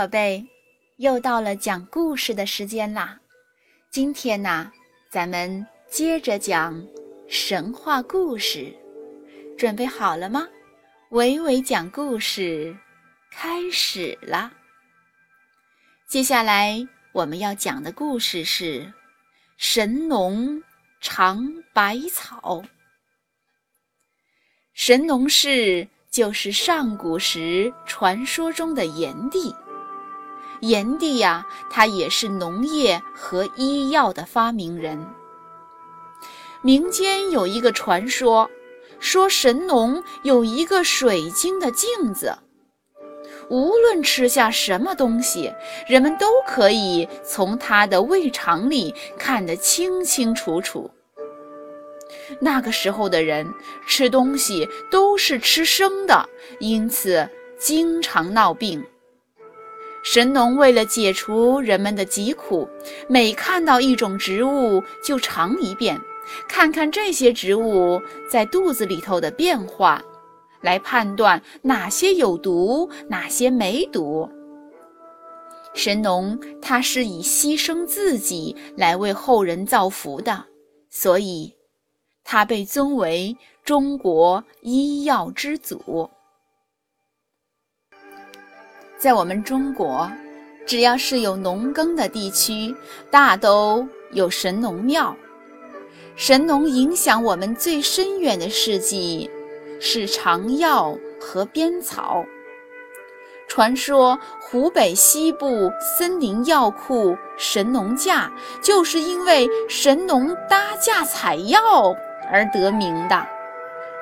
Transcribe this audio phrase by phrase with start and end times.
[0.00, 0.46] 宝贝，
[0.96, 3.20] 又到了讲故事的时间啦！
[3.90, 4.72] 今天呢，
[5.10, 6.82] 咱们接着讲
[7.28, 8.74] 神话故事，
[9.58, 10.48] 准备好了吗？
[11.10, 12.74] 伟伟讲故事
[13.30, 14.50] 开始了。
[16.06, 16.82] 接下来
[17.12, 18.90] 我们要讲的故事是
[19.58, 20.62] 神农
[21.02, 22.62] 尝百草。
[24.72, 29.54] 神农氏就是上古时传说中的炎帝。
[30.60, 35.06] 炎帝呀，他也是农业和医药的发明人。
[36.62, 38.50] 民间有一个传说，
[38.98, 42.36] 说神农有一个水晶的镜子，
[43.48, 45.50] 无论吃下什么东西，
[45.88, 50.90] 人们都可以从他的胃肠里看得清清楚楚。
[52.38, 53.50] 那个时候的人
[53.86, 57.26] 吃东西都是吃生的，因此
[57.58, 58.84] 经常闹病。
[60.02, 62.68] 神农为了解除人们的疾苦，
[63.08, 66.00] 每看到一种植物就尝一遍，
[66.48, 70.02] 看看这些植物在肚子里头的变化，
[70.62, 74.28] 来判断哪些有毒，哪些没毒。
[75.74, 80.44] 神农他是以牺牲自己来为后人造福的，
[80.88, 81.54] 所以
[82.24, 86.10] 他被尊为中国医药之祖。
[89.00, 90.12] 在我们中国，
[90.66, 92.76] 只要是有农耕的地区，
[93.10, 95.16] 大都有神农庙。
[96.16, 99.30] 神农影响我们最深远的事迹，
[99.80, 102.22] 是尝药和编草。
[103.48, 111.58] 传说湖北西部森林药库神农架，就是因为神农搭架采药
[112.30, 113.26] 而得名的。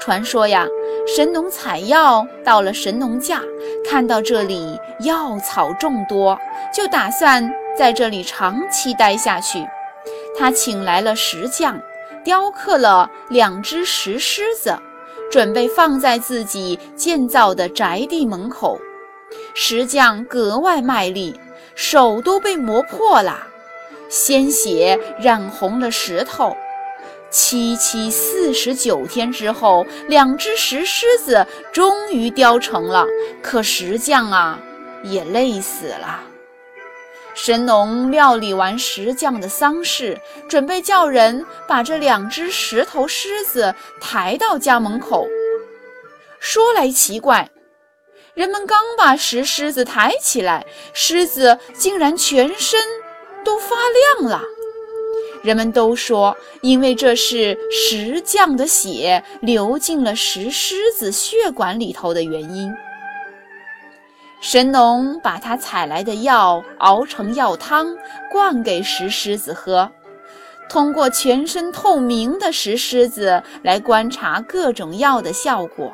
[0.00, 0.66] 传说呀，
[1.06, 3.42] 神农采药到了神农架，
[3.84, 6.38] 看到这里药草众多，
[6.72, 9.66] 就打算在这里长期待下去。
[10.38, 11.80] 他请来了石匠，
[12.24, 14.76] 雕刻了两只石狮子，
[15.30, 18.78] 准备放在自己建造的宅地门口。
[19.54, 21.38] 石匠格外卖力，
[21.74, 23.38] 手都被磨破了，
[24.08, 26.56] 鲜血染红了石头。
[27.30, 33.06] 七七四十九天之后，两只石狮子终于雕成了。
[33.42, 34.58] 可石匠啊，
[35.02, 36.22] 也累死了。
[37.34, 40.18] 神农料理完石匠的丧事，
[40.48, 45.26] 准备叫人把这两只石头狮子抬到家门口。
[46.40, 47.48] 说来奇怪，
[48.34, 52.80] 人们刚把石狮子抬起来，狮子竟然全身
[53.44, 53.76] 都发
[54.18, 54.42] 亮了。
[55.42, 62.74] 人们都说，因为这是石匠的血流进了石狮子血管里头的原因。
[64.40, 67.96] 神农把他采来的药熬成药汤，
[68.30, 69.90] 灌给石狮子喝。
[70.68, 75.92] 通过全身透明的石狮子来观察各种药的效果。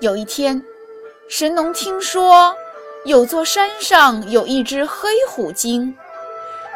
[0.00, 0.60] 有一天，
[1.28, 2.54] 神农听说
[3.04, 5.96] 有座山上有一只黑虎精。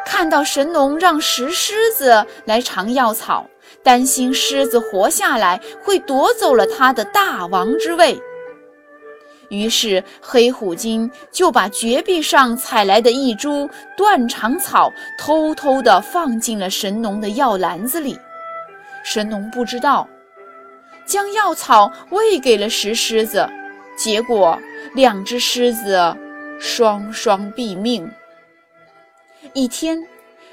[0.07, 3.45] 看到神农让石狮子来尝药草，
[3.83, 8.17] 担心狮子活下来会夺走了他的大王之位，
[9.49, 18.17] 于是黑虎精就把绝壁上采来的一株断肠草偷偷地放进了神农的药篮子里。
[19.03, 20.07] 神农不知道，
[21.05, 23.45] 将药草喂给了石狮子，
[23.97, 24.57] 结果
[24.95, 26.15] 两只狮子
[26.57, 28.09] 双双毙命。
[29.53, 30.07] 一天，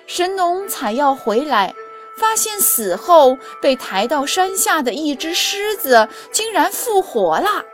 [0.06, 1.74] 神农采药回来，
[2.16, 7.64] 发现死后被抬到山下的一只狮子竟然复活了。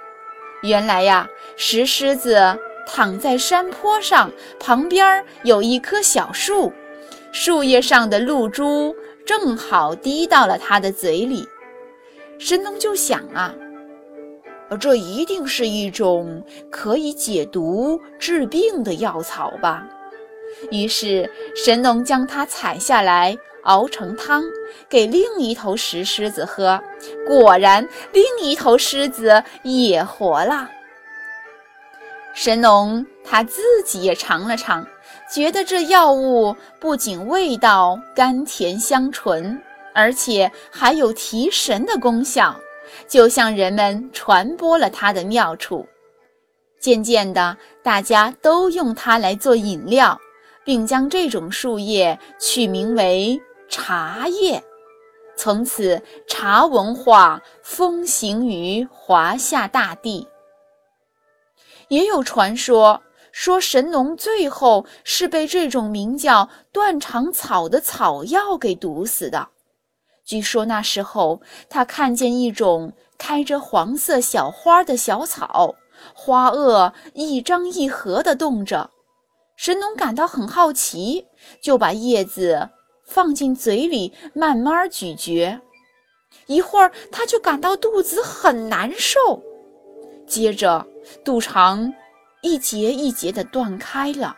[0.62, 6.72] 原来呀，石狮子躺在山坡上，旁边有一棵小树，
[7.32, 8.94] 树叶上的露珠
[9.24, 11.46] 正好滴到了他的嘴里。
[12.38, 13.54] 神农就想啊，
[14.78, 19.86] 这一定是一种可以解毒治病的药草吧。
[20.70, 24.44] 于是，神农将它采下来，熬成汤，
[24.88, 26.80] 给另一头石狮子喝。
[27.26, 30.68] 果然，另一头狮子也活了。
[32.32, 34.86] 神农他自己也尝了尝，
[35.34, 39.60] 觉得这药物不仅味道甘甜香醇，
[39.92, 42.54] 而且还有提神的功效，
[43.08, 45.86] 就向人们传播了它的妙处。
[46.78, 50.18] 渐渐的，大家都用它来做饮料。
[50.64, 54.62] 并将这种树叶取名为茶叶，
[55.36, 60.26] 从此茶文化风行于华夏大地。
[61.88, 63.02] 也有传说
[63.32, 69.48] 说神农最后是被这种名叫断肠草的草药给毒死的。
[70.24, 75.74] 据说那时候他看见一种开着黄色小花的小草，
[76.14, 78.90] 花萼一张一合地动着。
[79.60, 81.26] 神农感到很好奇，
[81.60, 82.70] 就把叶子
[83.04, 85.60] 放进嘴里慢慢咀嚼。
[86.46, 89.42] 一会儿，他就感到肚子很难受，
[90.26, 90.86] 接着
[91.22, 91.92] 肚肠
[92.40, 94.34] 一节一节地断开了。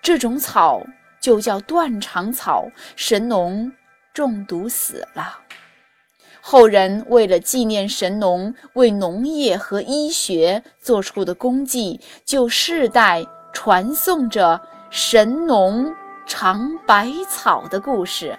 [0.00, 0.80] 这种草
[1.20, 2.68] 就叫断肠草。
[2.94, 3.72] 神农
[4.14, 5.36] 中毒死了。
[6.40, 13.26] 后人为了纪念神农为农业和医学做出的功绩，就世代。
[13.52, 14.60] 传颂着
[14.90, 15.94] 神农
[16.26, 18.38] 尝百草的故事。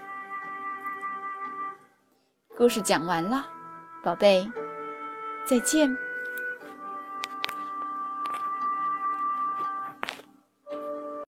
[2.58, 3.46] 故事讲完了，
[4.04, 4.50] 宝贝，
[5.46, 5.96] 再见。